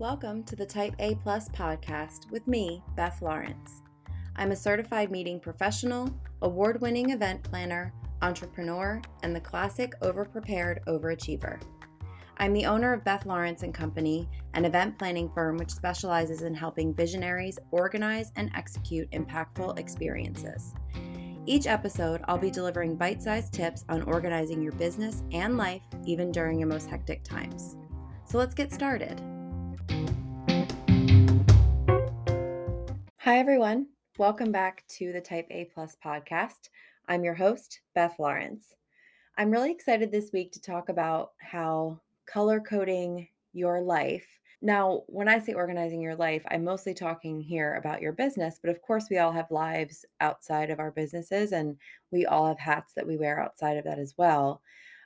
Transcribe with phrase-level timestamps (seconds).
[0.00, 3.82] Welcome to the Type A Plus podcast with me, Beth Lawrence.
[4.34, 6.08] I'm a certified meeting professional,
[6.40, 11.60] award winning event planner, entrepreneur, and the classic overprepared overachiever.
[12.38, 16.54] I'm the owner of Beth Lawrence and Company, an event planning firm which specializes in
[16.54, 20.72] helping visionaries organize and execute impactful experiences.
[21.44, 26.32] Each episode, I'll be delivering bite sized tips on organizing your business and life, even
[26.32, 27.76] during your most hectic times.
[28.24, 29.20] So let's get started.
[33.24, 33.86] Hi, everyone.
[34.16, 36.70] Welcome back to the Type A Plus podcast.
[37.06, 38.74] I'm your host, Beth Lawrence.
[39.36, 44.26] I'm really excited this week to talk about how color coding your life.
[44.62, 48.70] Now, when I say organizing your life, I'm mostly talking here about your business, but
[48.70, 51.76] of course, we all have lives outside of our businesses and
[52.10, 54.62] we all have hats that we wear outside of that as well.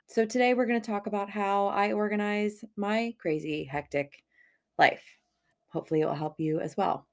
[0.07, 4.23] So, today we're going to talk about how I organize my crazy, hectic
[4.79, 5.03] life.
[5.67, 7.05] Hopefully, it will help you as well.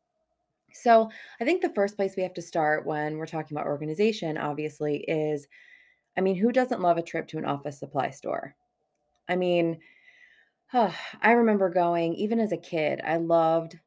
[0.74, 4.38] So, I think the first place we have to start when we're talking about organization,
[4.38, 5.48] obviously, is
[6.16, 8.56] I mean, who doesn't love a trip to an office supply store?
[9.28, 9.80] I mean,
[10.66, 13.78] huh, I remember going, even as a kid, I loved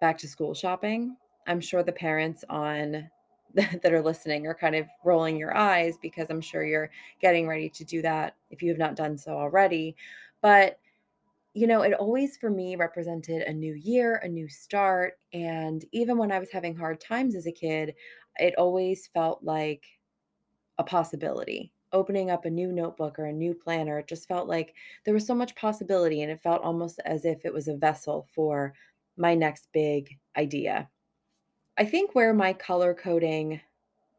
[0.00, 1.16] back to school shopping.
[1.46, 3.10] I'm sure the parents on
[3.54, 7.68] that are listening are kind of rolling your eyes because I'm sure you're getting ready
[7.70, 9.96] to do that if you have not done so already.
[10.42, 10.78] But
[11.54, 15.20] you know, it always for me represented a new year, a new start.
[15.32, 17.94] And even when I was having hard times as a kid,
[18.38, 19.84] it always felt like
[20.78, 21.72] a possibility.
[21.92, 25.26] Opening up a new notebook or a new planner, it just felt like there was
[25.26, 26.22] so much possibility.
[26.22, 28.74] And it felt almost as if it was a vessel for
[29.16, 30.90] my next big idea.
[31.76, 33.60] I think where my color coding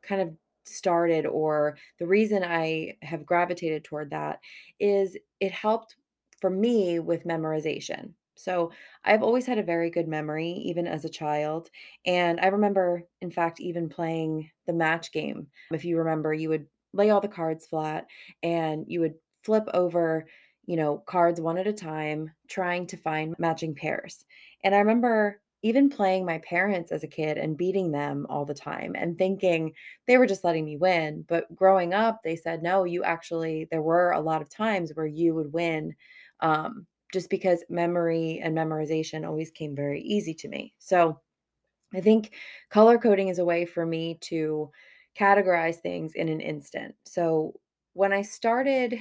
[0.03, 4.40] kind of started, or the reason I have gravitated toward that,
[4.80, 5.97] is it helped
[6.44, 8.12] for me with memorization.
[8.36, 8.74] So
[9.06, 11.70] I've always had a very good memory, even as a child.
[12.06, 15.48] And I remember, in fact, even playing the match game.
[15.72, 18.08] If you remember, you would lay all the cards flat
[18.44, 20.26] and you would flip over,
[20.66, 24.26] you know, cards one at a time, trying to find matching pairs.
[24.66, 28.53] And I remember even playing my parents as a kid and beating them all the
[28.53, 29.72] time and thinking
[30.08, 31.24] they were just letting me win.
[31.30, 35.06] But growing up, they said, no, you actually, there were a lot of times where
[35.06, 35.96] you would win
[36.44, 40.76] um, just because memory and memorization always came very easy to me.
[40.80, 41.22] So
[41.94, 42.36] I think
[42.70, 44.72] color coding is a way for me to
[45.18, 46.96] categorize things in an instant.
[47.06, 47.59] So
[47.94, 49.00] when I started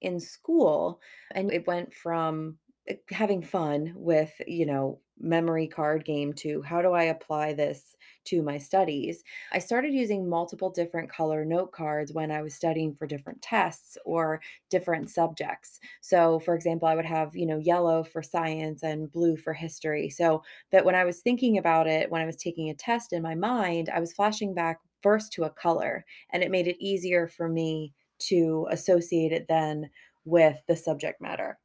[0.00, 1.00] in school,
[1.32, 6.82] and it went from eh, having fun with, you know, memory card game to how
[6.82, 9.22] do I apply this to my studies.
[9.52, 13.96] I started using multiple different color note cards when I was studying for different tests
[14.04, 14.40] or
[14.70, 15.80] different subjects.
[16.00, 20.10] So, for example, I would have, you know, yellow for science and blue for history.
[20.10, 23.22] So that when I was thinking about it, when I was taking a test in
[23.22, 27.26] my mind, I was flashing back first to a color and it made it easier
[27.26, 29.90] for me to associate it then
[30.24, 31.58] with the subject matter.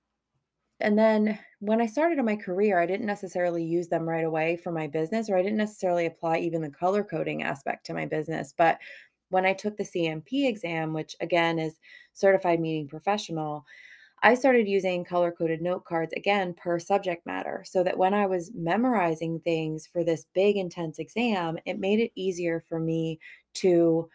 [0.79, 4.57] And then when I started in my career, I didn't necessarily use them right away
[4.57, 8.05] for my business, or I didn't necessarily apply even the color coding aspect to my
[8.05, 8.53] business.
[8.55, 8.77] But
[9.29, 11.79] when I took the CMP exam, which again is
[12.13, 13.65] certified meeting professional,
[14.23, 18.25] I started using color coded note cards again per subject matter so that when I
[18.25, 23.19] was memorizing things for this big, intense exam, it made it easier for me
[23.55, 24.09] to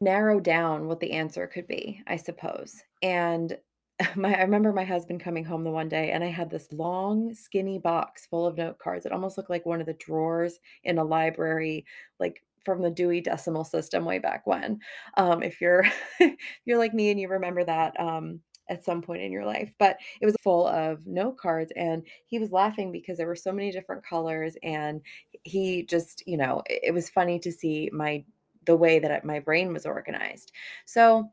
[0.00, 2.82] narrow down what the answer could be, I suppose.
[3.02, 3.56] And
[4.16, 7.34] my I remember my husband coming home the one day and I had this long,
[7.34, 9.06] skinny box full of note cards.
[9.06, 11.84] It almost looked like one of the drawers in a library,
[12.18, 14.80] like from the Dewey Decimal System way back when.
[15.16, 15.84] Um, if you're
[16.20, 19.72] if you're like me and you remember that um, at some point in your life,
[19.78, 23.52] but it was full of note cards, and he was laughing because there were so
[23.52, 25.02] many different colors, and
[25.44, 28.24] he just, you know, it, it was funny to see my
[28.66, 30.50] the way that my brain was organized.
[30.86, 31.30] So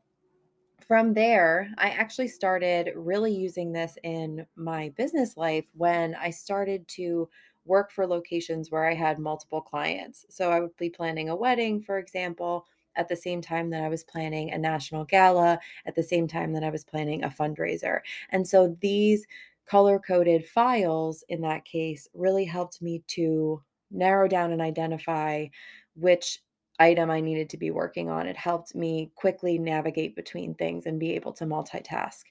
[0.86, 6.86] from there, I actually started really using this in my business life when I started
[6.88, 7.28] to
[7.64, 10.26] work for locations where I had multiple clients.
[10.28, 13.88] So I would be planning a wedding, for example, at the same time that I
[13.88, 18.00] was planning a national gala, at the same time that I was planning a fundraiser.
[18.30, 19.26] And so these
[19.66, 25.46] color coded files in that case really helped me to narrow down and identify
[25.94, 26.40] which
[26.82, 28.26] item I needed to be working on.
[28.26, 32.22] It helped me quickly navigate between things and be able to multitask.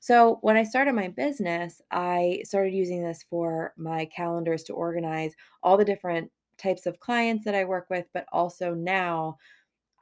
[0.00, 5.34] So, when I started my business, I started using this for my calendars to organize
[5.62, 9.38] all the different types of clients that I work with, but also now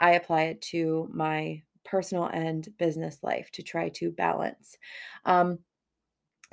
[0.00, 4.76] I apply it to my personal and business life to try to balance.
[5.25, 5.60] Um,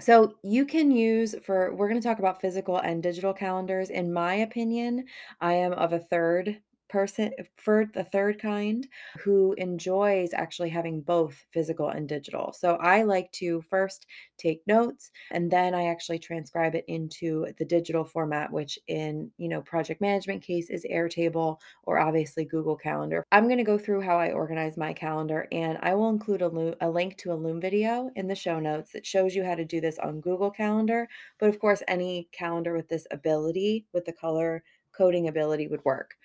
[0.01, 3.89] So you can use for we're going to talk about physical and digital calendars.
[3.89, 5.05] In my opinion,
[5.39, 6.61] I am of a third
[6.95, 8.87] person uh, for the third kind
[9.19, 12.55] who enjoys actually having both physical and digital.
[12.57, 14.05] So I like to first
[14.37, 19.49] take notes and then I actually transcribe it into the digital format which in, you
[19.49, 23.25] know, project management case is Airtable or obviously Google Calendar.
[23.29, 26.75] I'm going to go through how I organize my calendar and I will include a,
[26.79, 29.65] a link to a Loom video in the show notes that shows you how to
[29.65, 31.09] do this on Google Calendar,
[31.39, 34.63] but of course any calendar with this ability with the color
[34.97, 36.15] coding ability would work.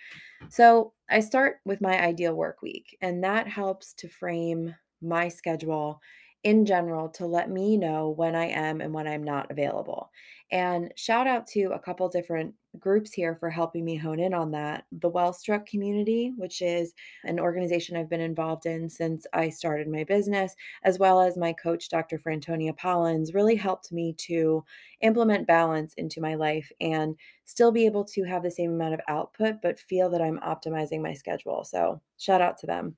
[0.49, 6.01] So I start with my ideal work week, and that helps to frame my schedule
[6.43, 10.11] in general to let me know when I am and when I'm not available.
[10.53, 14.51] And shout out to a couple different groups here for helping me hone in on
[14.53, 14.85] that.
[14.91, 16.93] The Wellstruck community, which is
[17.25, 21.53] an organization I've been involved in since I started my business, as well as my
[21.53, 22.19] coach, Dr.
[22.19, 24.65] Frantonia Pollins, really helped me to
[25.03, 29.01] implement balance into my life and still be able to have the same amount of
[29.09, 31.65] output, but feel that I'm optimizing my schedule.
[31.65, 32.97] So, shout out to them.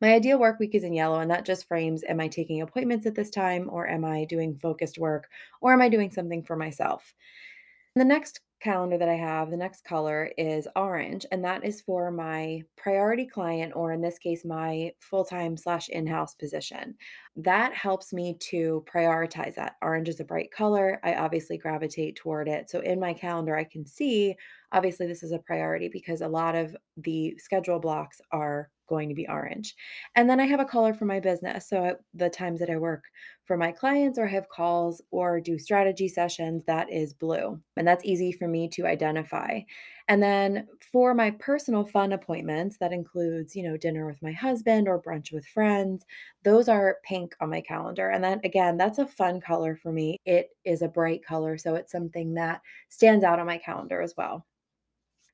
[0.00, 3.06] My ideal work week is in yellow, and that just frames am I taking appointments
[3.06, 5.28] at this time, or am I doing focused work,
[5.60, 7.14] or am I doing something for myself?
[7.96, 12.10] The next calendar that I have, the next color is orange, and that is for
[12.10, 16.94] my priority client, or in this case, my full time slash in house position.
[17.36, 19.76] That helps me to prioritize that.
[19.82, 20.98] Orange is a bright color.
[21.04, 22.70] I obviously gravitate toward it.
[22.70, 24.34] So in my calendar, I can see
[24.72, 29.14] obviously this is a priority because a lot of the schedule blocks are going to
[29.14, 29.74] be orange.
[30.16, 31.68] And then I have a color for my business.
[31.68, 33.04] So uh, the times that I work
[33.46, 37.58] for my clients or have calls or do strategy sessions, that is blue.
[37.76, 39.60] And that's easy for me to identify.
[40.08, 44.88] And then for my personal fun appointments, that includes, you know, dinner with my husband
[44.88, 46.04] or brunch with friends,
[46.42, 48.10] those are pink on my calendar.
[48.10, 50.18] And then again, that's a fun color for me.
[50.26, 51.56] It is a bright color.
[51.56, 54.44] So it's something that stands out on my calendar as well.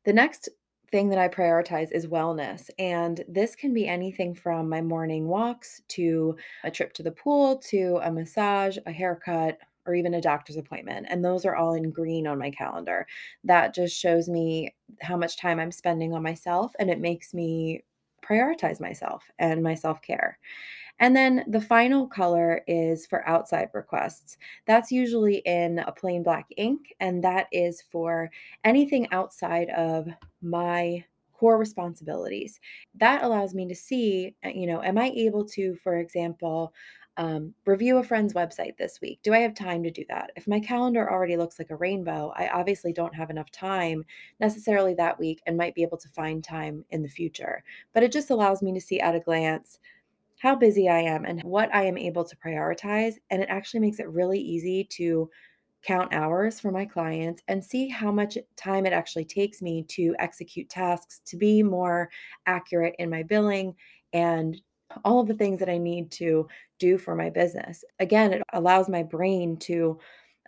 [0.05, 0.51] The next
[0.91, 2.71] thing that I prioritize is wellness.
[2.79, 7.59] And this can be anything from my morning walks to a trip to the pool
[7.71, 11.07] to a massage, a haircut, or even a doctor's appointment.
[11.09, 13.07] And those are all in green on my calendar.
[13.45, 17.85] That just shows me how much time I'm spending on myself and it makes me
[18.29, 20.39] prioritize myself and my self care.
[20.99, 24.39] And then the final color is for outside requests.
[24.67, 28.31] That's usually in a plain black ink, and that is for
[28.65, 30.09] anything outside of
[30.41, 32.61] my core responsibilities.
[32.95, 36.73] That allows me to see, uh, you know, am I able to, for example,
[37.17, 39.21] um, review a friend's website this week?
[39.23, 40.33] Do I have time to do that?
[40.37, 44.05] If my calendar already looks like a rainbow, I obviously don't have enough time
[44.41, 47.63] necessarily that week and might be able to find time in the future.
[47.95, 49.79] But it just allows me to see at a glance
[50.39, 53.15] how busy I am and what I am able to prioritize.
[53.31, 55.31] And it actually makes it really easy to
[55.83, 60.15] count hours for my clients and see how much time it actually takes me to
[60.19, 62.11] execute tasks to be more
[62.47, 63.75] accurate in my billing
[64.13, 64.61] and
[65.05, 66.49] all of the things that I need to
[66.79, 67.85] do for my business.
[67.99, 69.99] Again, it allows my brain to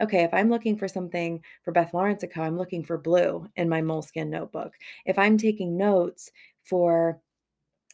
[0.00, 3.68] okay, if I'm looking for something for Beth Lawrence Co., I'm looking for blue in
[3.68, 4.74] my Moleskine notebook.
[5.06, 6.30] If I'm taking notes
[6.62, 7.20] for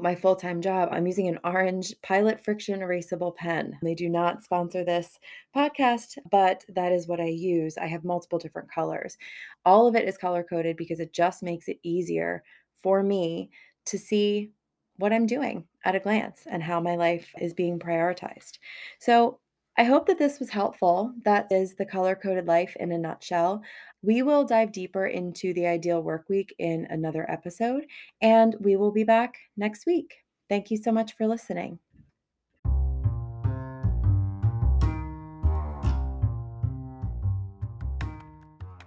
[0.00, 3.78] my full time job, I'm using an orange Pilot Friction Erasable pen.
[3.82, 5.18] They do not sponsor this
[5.54, 7.78] podcast, but that is what I use.
[7.78, 9.16] I have multiple different colors.
[9.64, 12.42] All of it is color coded because it just makes it easier
[12.82, 13.50] for me
[13.86, 14.50] to see
[14.96, 18.58] what I'm doing at a glance and how my life is being prioritized.
[18.98, 19.38] So,
[19.76, 21.12] I hope that this was helpful.
[21.24, 23.60] That is the color coded life in a nutshell.
[24.02, 27.86] We will dive deeper into the ideal work week in another episode,
[28.22, 30.14] and we will be back next week.
[30.48, 31.80] Thank you so much for listening.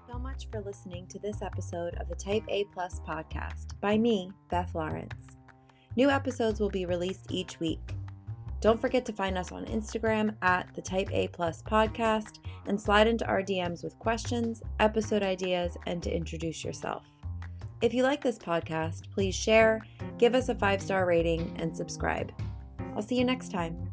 [0.07, 4.31] So much for listening to this episode of the Type A Plus podcast by me,
[4.49, 5.36] Beth Lawrence.
[5.97, 7.95] New episodes will be released each week.
[8.61, 12.37] Don't forget to find us on Instagram at the Type A Plus Podcast
[12.67, 17.03] and slide into our DMs with questions, episode ideas, and to introduce yourself.
[17.81, 19.81] If you like this podcast, please share,
[20.19, 22.31] give us a five star rating, and subscribe.
[22.95, 23.91] I'll see you next time.